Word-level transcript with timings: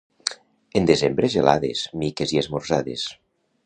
En 0.79 0.87
desembre 0.91 1.31
gelades, 1.35 1.85
miques 2.05 2.37
i 2.37 2.45
esmorzades. 2.47 3.09